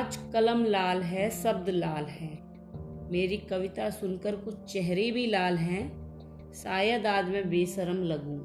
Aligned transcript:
आज 0.00 0.18
कलम 0.32 0.64
लाल 0.64 1.02
है, 1.02 1.30
शब्द 1.30 1.68
लाल 1.68 2.04
है। 2.04 2.38
मेरी 3.12 3.36
कविता 3.36 3.90
सुनकर 3.90 4.36
कुछ 4.36 4.54
चेहरे 4.54 5.10
भी 5.10 5.26
लाल 5.26 5.56
हैं। 5.56 5.82
शायद 6.52 7.06
आज 7.06 7.28
मैं 7.28 7.50
बेशरम 7.50 8.02
लगूं। 8.04 8.38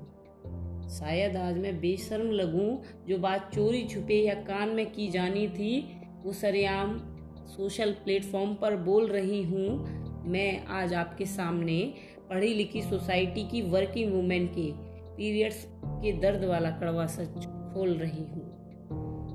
शायद 0.89 1.37
आज 1.37 1.57
मैं 1.57 1.79
बेशरम 1.79 2.31
लगूं, 2.31 2.77
जो 3.07 3.17
बात 3.17 3.51
चोरी 3.55 3.83
छुपे 3.83 4.13
या 4.13 4.33
कान 4.33 4.69
में 4.69 4.91
की 4.91 5.07
जानी 5.07 5.47
थी, 5.47 6.01
वो 6.23 6.33
सरेआम 6.33 6.97
सोशल 7.47 7.91
प्लेटफॉर्म 7.91 8.53
पर 8.53 8.75
बोल 8.75 9.07
रही 9.07 9.43
हूँ। 9.43 9.85
मैं 10.27 10.65
आज 10.65 10.93
आपके 10.93 11.25
सामने 11.25 11.93
पढ़ी 12.29 12.53
लिखी 12.53 12.81
सोसाइटी 12.81 13.43
की 13.43 13.61
वर्किंग 13.61 14.13
वुमेन 14.13 14.47
के 14.47 14.71
पीरियड्स 15.17 15.67
के 15.85 16.11
दर्द 16.11 16.43
वाला 16.43 16.69
कड़वा 16.71 17.05
सच 17.05 17.45
खोल 17.73 17.89
रही 17.89 18.23
हूँ। 18.23 18.44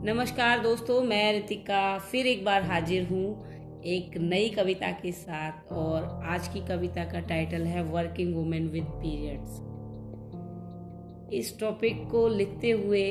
नमस्कार 0.05 0.61
दोस्तों, 0.61 1.01
मैं 1.03 1.33
रितिका 1.33 1.99
फिर 2.11 2.27
एक 2.27 2.45
बार 2.45 2.63
हाजिर 2.63 3.03
हूँ 3.07 3.83
एक 3.85 4.17
नई 4.19 4.49
कविता 4.49 4.91
के 4.93 5.11
साथ 5.13 5.73
और 5.73 6.05
आज 6.27 6.49
की 6.49 6.61
कविता 6.69 7.05
का 7.05 7.21
टाइटल 7.21 7.63
है 7.63 7.83
वर्किंग 7.85 8.35
वुमेन 8.37 8.69
विद 8.69 8.85
पीरियड्स 9.03 9.59
इस 11.35 11.59
टॉपिक 11.61 12.03
को 12.11 12.27
लिखते 12.29 12.71
हुए 12.71 13.05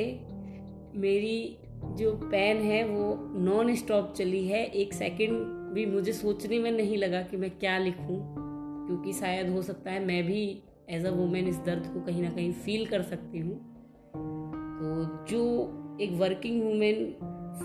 मेरी 0.95 1.57
जो 1.97 2.11
पेन 2.23 2.61
है 2.61 2.83
वो 2.85 3.15
नॉन 3.39 3.75
स्टॉप 3.75 4.13
चली 4.17 4.45
है। 4.47 4.65
एक 4.65 4.93
सेकंड 4.93 5.73
भी 5.73 5.85
मुझे 5.85 6.13
सोचने 6.13 6.59
में 6.59 6.71
नहीं 6.71 6.97
लगा 6.97 7.21
कि 7.21 7.37
मैं 7.37 7.51
क्या 7.51 7.77
लिखूं, 7.77 8.19
क्योंकि 8.87 9.13
शायद 9.13 9.49
हो 9.49 9.61
सकता 9.61 9.91
है 9.91 10.05
मैं 10.05 10.23
भी 10.23 10.43
एज 10.89 11.05
अ 11.05 11.11
वुमेन 11.11 11.47
इस 11.47 11.59
दर्द 11.65 11.91
को 11.93 12.01
कहीं 12.01 12.21
ना 12.21 12.29
कहीं 12.29 12.51
फील 12.55 12.85
कर 12.85 13.01
सकती 13.03 13.39
हूँ। 13.39 13.78
तो 14.79 15.05
जो 15.25 15.41
एक 16.01 16.11
वर्किंग 16.11 16.63
वूमेन 16.63 17.05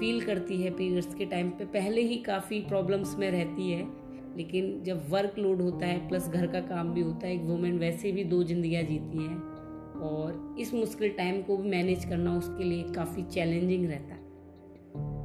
फील 0.00 0.20
करती 0.20 0.62
है 0.62 0.70
पीरियड्स 0.70 1.14
के 1.14 1.24
टाइम 1.24 1.50
पे, 1.50 1.64
पहले 1.64 2.00
ही 2.00 2.16
काफ़ी 2.16 2.60
प्रॉब्लम्स 2.60 3.18
में 3.18 3.30
रहती 3.30 3.70
है। 3.70 3.88
लेकिन 4.36 4.82
जब 4.82 5.10
वर्क 5.10 5.34
लोड 5.38 5.60
होता 5.60 5.86
है 5.86 6.08
प्लस 6.08 6.28
घर 6.28 6.46
का 6.46 6.60
काम 6.60 6.94
भी 6.94 7.00
होता 7.00 7.26
है, 7.26 7.34
एक 7.34 7.40
वुमेन 7.40 7.78
वैसे 7.78 8.12
भी 8.12 8.24
दो 8.24 8.42
जिंदगियाँ 8.42 8.82
जीती 8.82 9.18
हैं। 9.18 9.54
और 9.94 10.56
इस 10.58 10.74
मुश्किल 10.74 11.08
टाइम 11.08 11.42
को 11.42 11.56
भी 11.56 11.68
मैनेज 11.68 12.04
करना 12.04 12.36
उसके 12.36 12.64
लिए 12.64 12.82
काफ़ी 12.82 13.22
चैलेंजिंग 13.22 13.86
रहता 13.86 14.14
है। 14.14 14.24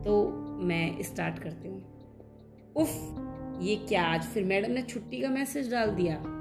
तो 0.03 0.29
मैं 0.61 1.01
स्टार्ट 1.01 1.39
करती 1.39 1.67
हूँ। 1.67 1.83
उफ, 2.75 3.19
ये 3.61 3.75
क्या 3.75 4.03
आज 4.03 4.23
फिर 4.23 4.43
मैडम 4.43 4.71
ने 4.71 4.81
छुट्टी 4.81 5.21
का 5.21 5.29
मैसेज 5.29 5.71
डाल 5.71 5.89
दिया? 5.89 6.38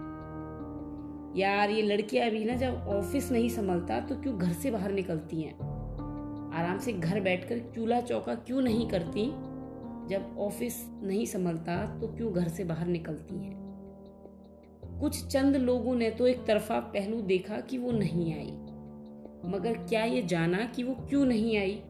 यार, 1.39 1.71
ये 1.71 1.83
लड़कियाँ 1.83 2.31
भी 2.31 2.45
ना 2.45 2.55
जब 2.57 2.75
ऑफ़िस 2.75 3.33
नहीं 3.33 3.49
संभलता 3.49 4.01
तो 4.01 4.15
क्यों 4.15 4.39
घर 4.39 4.53
से 4.53 4.71
बाहर 4.71 4.93
निकलती 4.93 5.43
हैं? 5.43 5.55
आराम 6.55 6.79
से 6.79 6.93
घर 6.93 7.21
बैठकर 7.21 7.59
चूल्हा 7.75 8.01
चौका 8.01 8.35
क्यों 8.35 8.61
नहीं 8.61 8.89
करती? 8.89 9.27
जब 10.09 10.37
ऑफ़िस 10.39 10.87
नहीं 11.03 11.27
संभलता 11.27 12.01
तो 12.01 12.09
क्यों 12.09 12.33
घर 12.33 12.49
से 12.49 12.65
बाहर 12.65 12.87
निकलती 12.87 13.35
हैं? 13.35 13.57
कुछ 15.01 15.27
चंद 15.27 15.57
लोगों 15.57 15.95
ने 15.95 16.11
तो 16.11 16.27
एक 16.27 16.45
तरफा 16.47 16.81
पहलू 16.81 17.23
देखा 17.23 17.61
कि 17.61 17.79
वो 17.79 17.91
नहीं 17.91 18.35
आई। 18.35 18.51
मगर 19.51 19.73
क्या 19.89 20.05
ये 20.05 20.23
जाना 20.23 20.65
कि 20.65 20.83
वो 20.83 20.95
क्यों 20.95 21.25
नहीं 21.25 21.59
आई? 21.59 21.83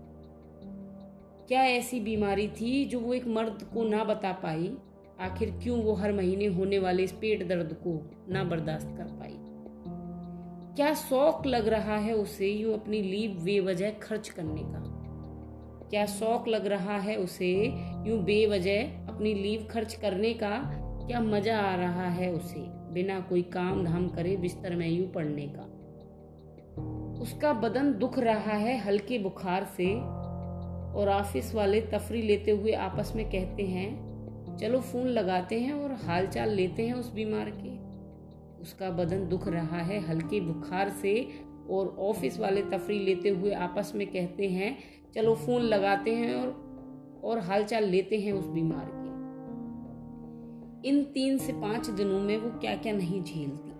क्या 1.49 1.63
ऐसी 1.63 2.01
बीमारी 2.01 2.49
थी 2.49 2.85
जो 2.85 3.01
वो 3.01 3.15
एक 3.15 3.27
मर्द 3.27 3.71
को 3.75 3.85
ना 3.85 4.05
बता 4.05 4.33
पाई? 4.33 4.77
आखिर 5.21 5.51
क्यों 5.63 5.83
वो 5.83 5.95
हर 5.95 6.13
महीने 6.13 6.47
होने 6.47 6.79
वाले 6.79 7.03
इस 7.03 7.13
पेट 7.13 7.49
दर्द 7.49 7.73
को 7.73 8.11
ना 8.29 8.45
बर्दाश्त 8.45 8.87
कर 8.87 9.05
पाई? 9.05 9.35
क्या 10.77 10.95
शौक 10.95 11.47
लग 11.47 11.69
रहा 11.69 11.97
है 11.97 12.15
उसे 12.15 12.49
यूँ 12.49 12.75
अपनी 12.75 13.03
लीव 13.03 13.31
बेवजह 13.45 13.91
खर्च 13.91 14.29
करने 14.29 14.63
का? 14.63 14.83
क्या 15.91 16.07
शौक 16.07 16.49
लग 16.49 16.67
रहा 16.67 16.99
है 16.99 17.17
उसे 17.17 17.67
यूँ 18.07 18.25
बेवजह 18.25 18.83
अपनी 19.09 19.35
लीव 19.35 19.69
खर्च 19.71 19.95
करने 19.95 20.35
का? 20.35 20.51
क्या 21.07 21.21
मज़ा 21.21 21.59
आ 21.59 21.75
रहा 21.75 22.09
है 22.09 22.33
उसे 22.33 22.61
बिना 22.93 23.21
कोई 23.21 23.43
काम 23.43 23.85
धाम 23.85 24.09
करे 24.09 24.37
बिस्तर 24.37 24.77
में 24.77 24.89
यूँ 24.89 25.13
पड़ने 25.13 25.47
का? 25.47 25.75
उसका 27.23 27.53
बदन 27.53 27.93
दुख 27.93 28.19
रहा 28.19 28.53
है 28.53 28.79
हल्के 28.79 29.19
बुखार 29.19 29.65
से 29.65 29.95
और 30.99 31.09
ऑफ़िस 31.09 31.55
वाले 31.55 31.81
तफरी 31.81 32.23
लेते 32.23 32.51
हुए 32.51 32.73
आपस 32.73 33.13
में 33.17 33.31
कहते 33.31 33.63
हैं 33.63 34.08
चलो 34.61 34.81
फ़ोन 34.81 35.07
लगाते 35.07 35.61
हैं 35.61 35.73
और 35.73 35.93
हालचाल 35.93 36.51
लेते 36.51 36.87
हैं 36.87 36.95
उस 36.95 37.13
बीमार 37.13 37.51
के। 37.51 37.77
उसका 38.63 38.91
बदन 38.91 39.29
दुख 39.29 39.49
रहा 39.49 39.81
है, 39.83 40.01
हल्के 40.01 40.41
बुखार 40.41 40.89
से 40.89 41.29
और 41.71 41.97
ऑफ़िस 41.99 42.39
वाले 42.41 42.63
तफरी 42.63 42.99
लेते 42.99 43.29
हुए 43.29 43.53
आपस 43.53 43.93
में 43.95 44.07
कहते 44.07 44.49
हैं, 44.49 44.77
चलो 45.15 45.35
फ़ोन 45.35 45.63
लगाते 45.63 46.15
हैं 46.15 46.35
और 46.35 46.69
और 47.25 47.39
हालचाल 47.39 47.85
लेते 47.85 48.19
हैं 48.21 48.33
उस 48.33 48.47
बीमार 48.47 48.91
के। 48.95 49.09
इन 50.89 51.03
तीन 51.05 51.39
से 51.39 51.53
पाँच 51.53 51.91
दिनों 51.91 52.21
में 52.21 52.37
वो 52.37 52.51
क्या 52.51 52.75
क्या 52.77 52.93
नहीं 52.93 53.23
झेलती। 53.23 53.73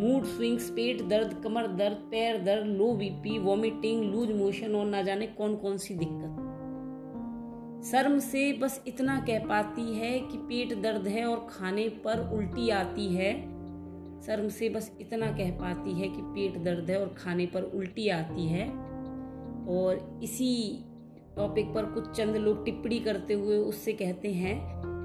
मूड 0.00 0.24
स्विंग्स, 0.24 0.70
पेट 0.70 1.02
दर्द, 1.02 1.40
कमर 1.44 1.66
दर्द, 1.66 1.96
पैर 2.10 2.38
दर्द, 2.38 2.66
low 2.66 2.92
BP, 2.92 3.38
vomiting, 3.38 4.04
loose 4.04 4.30
motion 4.32 4.74
और 4.74 4.86
ना 4.86 5.02
जाने 5.02 5.26
कौन 5.26 5.56
कौन 5.56 5.76
सी 5.76 5.94
दिक्कत। 5.94 6.43
शर्म 7.90 8.18
से 8.18 8.52
बस 8.52 8.84
इतना 8.88 9.18
कह 9.20 9.38
पाती 9.38 9.94
है 9.94 10.20
कि 10.20 10.38
पेट 10.38 10.82
दर्द 10.82 11.08
है 11.08 11.24
और 11.24 11.46
खाने 11.50 11.88
पर 11.88 12.30
उल्टी 12.32 12.68
आती 12.70 13.06
है। 13.14 13.32
शर्म 14.22 14.48
से 14.48 14.68
बस 14.68 14.90
इतना 15.00 15.26
कह 15.26 15.50
पाती 15.50 15.92
है 15.92 16.08
कि 16.08 16.22
पेट 16.22 16.62
दर्द 16.64 16.90
है 16.90 17.00
और 17.00 17.14
खाने 17.18 17.46
पर 17.46 17.62
उल्टी 17.62 18.08
आती 18.08 18.46
है। 18.46 18.68
और 19.68 20.20
इसी 20.22 20.84
टॉपिक 21.36 21.74
पर 21.74 21.84
कुछ 21.84 22.10
चंद 22.10 22.36
लोग 22.36 22.64
टिप्पणी 22.64 22.98
करते 22.98 23.34
हुए 23.34 23.56
उससे 23.56 23.92
कहते 23.92 24.32
हैं, 24.32 24.56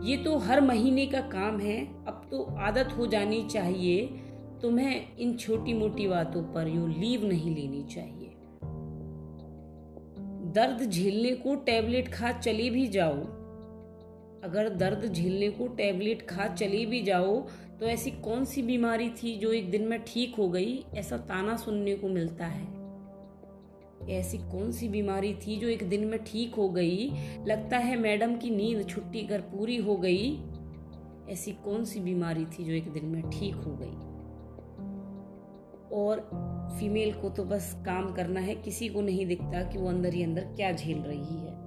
ये 0.02 0.18
तो 0.18 0.38
हर 0.38 0.62
महीने 0.62 1.06
का 1.06 1.22
काम 1.22 1.60
है, 1.60 2.06
अब 2.06 2.28
तो 2.32 2.44
आदत 2.44 2.94
हो 2.98 3.08
जानी 3.08 3.44
चाहिए। 3.44 4.06
तुम्हें 4.62 5.18
इन 5.18 5.38
छोटी 5.38 5.74
मोटी 5.74 6.08
बातों 6.08 6.44
पर 6.44 6.68
यूँ 6.68 6.90
लीव 6.90 7.26
नहीं 7.26 7.56
लेनी 7.56 7.84
चाहिए। 7.84 8.36
दर्द 10.54 10.90
झेलने 10.90 11.32
को 11.32 11.56
टैबलेट 11.56 12.08
खा 12.14 12.32
चले 12.32 12.70
भी 12.70 12.88
जाओ। 12.88 13.16
अगर 14.44 14.70
दर्द 14.70 15.06
झेलने 15.14 15.50
को 15.50 15.68
टैबलेट 15.68 16.22
खा 16.30 16.48
चले 16.48 16.86
भी 16.86 17.02
जाओ 17.02 17.40
तो 17.80 17.86
ऐसी 17.86 18.12
कौन 18.12 18.46
सी 18.46 18.62
बीमारी 18.62 19.10
थी 19.10 19.36
जो 19.38 19.52
एक 19.54 19.70
दिन 19.72 19.88
में 19.88 20.00
ठीक 20.04 20.36
हो 20.36 20.48
गई? 20.50 20.84
ऐसा 20.96 21.18
ताना 21.18 21.56
सुनने 21.58 21.96
को 21.96 22.08
मिलता 22.08 22.46
है। 22.46 22.68
ऐसी 24.10 24.38
कौन 24.38 24.72
सी 24.72 24.88
बीमारी 24.90 25.34
थी 25.34 25.58
जो 25.58 25.68
एक 25.68 25.84
दिन 25.90 26.06
में 26.06 26.24
ठीक 26.24 26.56
हो 26.56 26.70
गई? 26.70 27.10
लगता 27.48 27.78
है 27.78 27.98
मैडम 27.98 28.36
की 28.36 28.50
नींद 28.50 28.88
छुट्टी 28.90 29.22
कर 29.22 29.42
पूरी 29.42 29.78
हो 29.78 29.96
गई। 29.98 30.38
ऐसी 31.30 31.52
कौन 31.66 31.86
सी 31.86 32.00
बीमारी 32.00 32.46
थी 32.46 32.64
जो 32.64 32.72
एक 32.72 32.92
दिन 32.94 33.06
में 33.06 33.30
ठीक 33.30 33.56
हो 33.56 33.76
गई? 33.76 34.19
और 35.94 36.20
फीमेल 36.80 37.14
को 37.14 37.30
तो 37.30 37.44
बस 37.44 37.74
काम 37.86 38.12
करना 38.14 38.40
है, 38.40 38.56
किसी 38.56 38.90
को 38.90 39.02
नहीं 39.02 39.26
दिखता 39.26 39.64
कि 39.64 39.78
वो 39.78 39.90
अंदर 39.90 40.14
ही 40.14 40.24
अंदर 40.24 40.42
क्या 40.56 40.72
झेल 40.72 40.98
रही 40.98 41.38
है। 41.38 41.58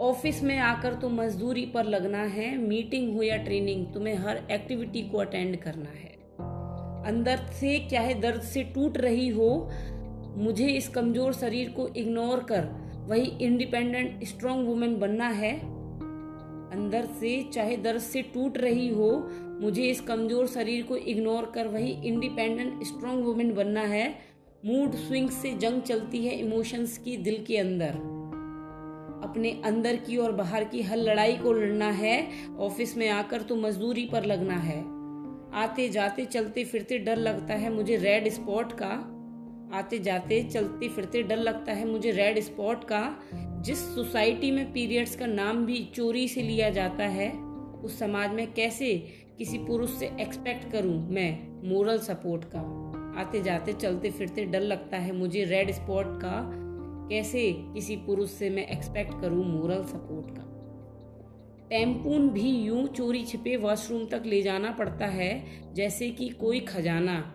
ऑफ़िस 0.00 0.42
में 0.42 0.58
आकर 0.58 0.94
तो 0.94 1.08
मजदूरी 1.08 1.64
पर 1.66 1.84
लगना 1.84 2.22
है 2.30 2.56
मीटिंग 2.58 3.14
हो 3.16 3.22
या 3.22 3.36
ट्रेनिंग 3.36 3.86
तुम्हें 3.94 4.16
हर 4.16 4.42
एक्टिविटी 4.50 5.02
को 5.02 5.18
अटेंड 5.18 5.56
करना 5.56 5.90
है। 5.90 6.14
अंदर 7.06 7.46
से 7.52 7.78
चाहे 7.90 8.14
दर्द 8.14 8.40
से 8.42 8.62
टूट 8.64 8.98
रही 8.98 9.28
हो, 9.28 9.48
मुझे 10.36 10.66
इस 10.68 10.88
कमज़ोर 10.88 11.32
शरीर 11.32 11.70
को 11.70 11.88
इग्नोर 11.88 12.40
कर, 12.42 12.68
वही 13.08 13.26
इंडिपेंडेंट 13.44 14.24
स्ट्रांग 14.24 14.66
वुमेन 14.68 14.98
बनना 14.98 15.28
है। 15.28 15.54
अंदर 16.72 17.04
से, 17.20 17.42
चाहे 17.52 17.76
दर्द 17.76 18.00
से 18.00 18.22
टूट 18.22 18.58
रही 18.58 18.88
हो, 18.88 19.10
मुझे 19.60 19.82
इस 19.82 20.00
कमज़ोर 20.00 20.46
शरीर 20.46 20.82
को 20.82 20.96
इग्नोर 20.96 21.50
कर 21.54 21.66
वही 21.66 21.90
इंडिपेंडेंट 22.04 22.84
स्ट्रांग 22.84 23.24
वुमेन 23.24 23.54
बनना 23.54 23.80
है। 23.80 24.08
मूड 24.66 24.94
स्विंग 24.96 25.30
से 25.30 25.52
जंग 25.52 25.82
चलती 25.82 26.24
है 26.26 26.38
इमोशंस 26.38 26.98
की 26.98 27.16
दिल 27.16 27.44
के 27.46 27.56
अंदर। 27.56 28.14
अपने 29.24 29.50
अंदर 29.64 29.96
की 29.96 30.16
और 30.16 30.32
बाहर 30.32 30.64
की 30.64 30.82
हर 30.82 30.96
लड़ाई 30.96 31.36
को 31.36 31.52
लड़ना 31.52 31.90
है। 31.90 32.16
ऑफ़िस 32.58 32.96
में 32.96 33.08
आकर 33.08 33.42
तो 33.42 33.56
मजदूरी 33.56 34.08
पर 34.12 34.24
लगना 34.24 34.56
है। 34.56 34.78
आते 35.54 35.88
जाते 35.88 36.24
चलते 36.24 36.64
फिरते 36.64 36.98
डर 36.98 37.16
लगता 37.16 37.54
है 37.54 37.72
मुझे 37.74 37.96
रेड 37.96 38.28
स्पॉट 38.28 38.72
का। 38.72 38.92
आते 39.76 39.98
जाते 39.98 40.42
चलते 40.42 40.88
फिरते 40.88 41.22
डर 41.22 41.36
लगता 41.36 41.72
है 41.72 41.86
मुझे 41.88 42.10
रेड 42.10 42.38
स्पॉट 42.40 42.84
का। 42.84 43.00
जिस 43.62 43.94
सोसाइटी 43.94 44.50
में 44.50 44.72
पीरियड्स 44.72 45.16
का 45.16 45.26
नाम 45.26 45.66
भी 45.66 45.90
चोरी 45.94 46.28
से 46.28 46.42
लिया 46.42 46.70
जाता 46.70 47.04
है, 47.04 47.32
उस 47.84 47.98
समाज 47.98 48.30
में 48.30 48.52
कैसे 48.52 48.94
किसी 49.38 49.58
पुरुष 49.58 49.90
से 49.90 50.10
एक्सपेक्ट 50.20 50.72
करूँ 50.72 51.10
मैं 51.10 51.48
मोरल 51.68 51.98
सपोर्ट 51.98 52.44
का? 52.44 52.86
आते 53.20 53.42
जाते, 53.42 53.72
चलते 53.72 54.10
फिरते 54.10 54.44
डर 54.44 54.60
लगता 54.60 54.96
है 54.96 55.12
मुझे 55.12 55.44
रेड 55.44 55.70
स्पॉट 55.70 56.06
का। 56.08 56.52
कैसे 57.10 57.52
किसी 57.52 57.96
पुरुष 57.96 58.30
से 58.30 58.50
मैं 58.50 58.66
एक्सपेक्ट 58.66 59.20
करूँ 59.20 59.44
मोरल 59.44 59.84
सपोर्ट 59.84 60.26
का? 60.30 60.42
टेम्पून 61.70 62.28
भी 62.28 62.50
यूँ 62.50 62.86
चोरी 62.86 63.24
छिपे 63.24 63.56
वॉशरूम 63.56 64.06
तक 64.06 64.22
ले 64.26 64.42
जाना 64.42 64.70
पड़ता 64.70 65.06
है, 65.06 65.44
जैसे 65.74 66.10
कि 66.10 66.28
कोई 66.28 66.60
खजाना। 66.60 67.32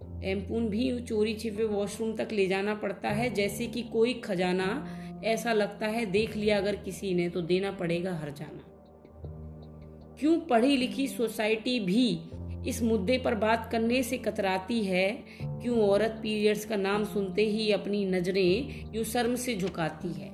टैम्पून 0.00 0.68
भी 0.68 0.88
यूँ 0.88 1.00
चोरी 1.00 1.34
छिपे 1.34 1.64
वॉशरूम 1.64 2.16
तक 2.16 2.28
ले 2.32 2.46
जाना 2.46 2.74
पड़ता 2.74 3.08
है, 3.08 3.34
जैसे 3.34 3.66
कि 3.66 3.82
कोई 3.82 4.14
खजाना। 4.14 4.98
ऐसा 5.24 5.52
लगता 5.52 5.86
है, 5.86 6.06
देख 6.06 6.36
लिया 6.36 6.56
अगर 6.56 6.76
किसी 6.76 7.14
ने 7.14 7.28
तो 7.28 7.40
देना 7.40 7.70
पड़ेगा 7.70 8.14
हर 8.14 8.30
जाना। 8.30 8.70
क्यों 10.20 10.40
पढ़ी 10.40 10.76
लिखी 10.76 11.08
सोसाइटी 11.08 11.80
भी 11.80 12.20
इस 12.68 12.82
मुद्दे 12.82 13.18
पर 13.18 13.34
बात 13.34 13.68
करने 13.72 14.02
से 14.02 14.18
कतराती 14.18 14.84
है? 14.84 15.24
क्यों 15.42 15.80
औरत 15.80 16.20
पीरियड्स 16.22 16.64
का 16.64 16.76
नाम 16.76 17.04
सुनते 17.04 17.42
ही 17.42 17.72
अपनी 17.72 18.04
नज़रें 18.04 18.84
यूँ 18.94 19.04
शर्म 19.04 19.34
से 19.34 19.56
झुकाती 19.56 20.08
है? 20.08 20.30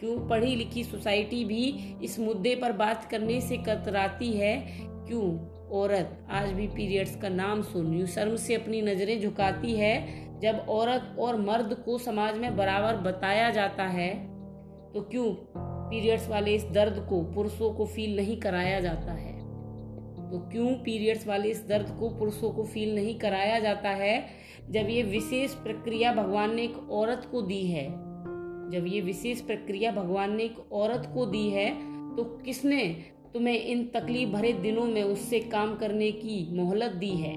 क्यों 0.00 0.28
पढ़ी 0.28 0.56
लिखी 0.56 0.84
सोसाइटी 0.84 1.44
भी 1.44 1.94
इस 2.02 2.18
मुद्दे 2.18 2.54
पर 2.54 2.72
बात 2.72 3.10
करने 3.10 3.40
से 3.40 3.56
कतराती 3.56 4.32
है? 4.32 4.78
क्यों? 4.82 5.55
औरत। 5.72 6.26
आज 6.30 6.50
भी 6.52 6.66
पीरियड्स 6.66 7.16
का 7.16 7.28
नाम 7.28 7.62
सुन 7.62 7.92
यूँ 7.94 8.06
शर्म 8.06 8.36
से 8.36 8.54
अपनी 8.54 8.82
नज़रें 8.82 9.20
झुकाती 9.20 9.72
है। 9.72 9.94
जब 10.40 10.66
औरत 10.68 11.16
और 11.18 11.40
मर्द 11.40 11.74
को 11.84 11.98
समाज 11.98 12.36
में 12.38 12.56
बराबर 12.56 12.96
बताया 13.02 13.50
जाता 13.50 13.84
है 13.84 14.14
तो 14.94 15.00
क्यों 15.00 15.24
पीरियड्स 15.90 16.28
वाले 16.28 16.54
इस 16.54 16.64
दर्द 16.64 17.06
को 17.08 17.22
पुरुषों 17.34 17.72
को 17.74 17.86
फील 17.86 18.16
नहीं 18.16 18.36
कराया 18.36 18.80
जाता 18.80 19.12
है? 19.12 19.34
तो 20.30 20.38
क्यों 20.52 20.74
पीरियड्स 20.74 21.26
वाले 21.26 21.48
इस 21.48 21.66
दर्द 21.68 21.96
को 22.00 22.08
पुरुषों 22.08 22.50
को 22.50 22.64
फील 22.64 22.94
नहीं 22.94 23.18
कराया 23.18 23.58
जाता 23.58 23.88
है? 23.88 24.26
जब 24.70 24.88
ये 24.88 25.02
विशेष 25.02 25.54
प्रक्रिया 25.54 26.12
भगवान 26.12 26.54
ने 26.54 26.62
एक 26.62 26.90
औरत 26.90 27.28
को 27.32 27.42
दी 27.42 27.66
है। 27.66 27.84
जब 28.70 28.86
ये 28.86 29.00
विशेष 29.00 29.40
प्रक्रिया 29.40 29.90
भगवान 29.92 30.36
ने 30.36 30.44
एक 30.44 30.72
औरत 30.72 31.10
को 31.14 31.26
दी 31.26 31.48
है 31.50 31.68
तो 32.16 32.24
किसने 32.44 32.80
तुम्हें 33.36 33.64
इन 33.64 33.90
तकलीफ़ 33.94 34.30
भरे 34.30 34.52
दिनों 34.52 34.84
में 34.84 35.02
उससे 35.02 35.40
काम 35.40 35.76
करने 35.76 36.12
की 36.12 36.56
मोहलत 36.56 36.92
दी 36.92 37.10
है। 37.10 37.36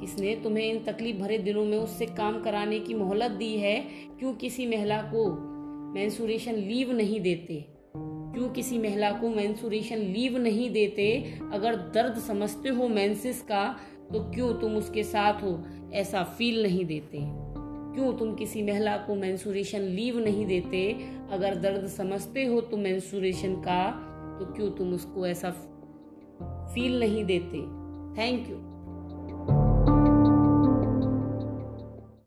किसने 0.00 0.34
तुम्हें 0.34 0.64
इन 0.64 0.84
तकलीफ़ 0.84 1.16
भरे 1.16 1.38
दिनों 1.38 1.64
में 1.64 1.78
उससे 1.78 2.06
काम 2.06 2.42
कराने 2.42 2.78
की 2.78 2.94
मोहलत 2.94 3.30
दी 3.30 3.56
है? 3.56 3.84
क्यों 4.18 4.34
किसी 4.34 4.66
महिला 4.66 5.02
को 5.02 5.30
मैंसुरेशन 5.94 6.52
लीव 6.52 6.92
नहीं 6.92 7.20
देते? 7.20 7.66
क्यों 7.96 8.48
किसी 8.48 8.78
महिला 8.78 9.10
को 9.10 9.28
मैंसुरेशन 9.28 9.96
लीव 9.96 10.38
नहीं 10.38 10.70
देते? 10.70 11.38
अगर 11.52 11.76
दर्द 11.76 12.18
समझते 12.18 12.68
हो 12.68 12.88
मेंसिस 12.88 13.42
का 13.42 13.76
तो 14.12 14.20
क्यों 14.20 14.54
तुम 14.54 14.76
उसके 14.76 15.02
साथ 15.02 15.42
हो? 15.42 15.64
ऐसा 15.92 16.22
फील 16.22 16.62
नहीं 16.62 16.84
देते। 16.84 17.18
क्यों 17.94 18.18
तुम 18.18 18.34
किसी 18.34 18.62
महिला 18.62 18.96
को 18.96 19.14
मैंसुरेशन 19.14 19.80
लीव 19.80 20.18
नहीं 20.18 20.46
देते? 20.46 20.92
अगर 21.30 21.54
दर्द 21.54 21.86
समझते 21.86 22.44
हो 22.44 22.60
तो 22.60 22.76
मैंसुरेशन 22.76 23.54
का 23.54 24.04
तो 24.38 24.44
क्यों 24.44 24.70
तुम 24.70 24.94
उसको 24.94 25.26
ऐसा 25.26 25.50
फील 26.74 27.00
नहीं 27.00 27.24
देते? 27.24 27.62
Thank 28.18 28.50
you 28.50 28.56